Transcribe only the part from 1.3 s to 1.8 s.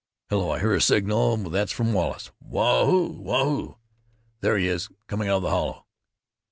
That's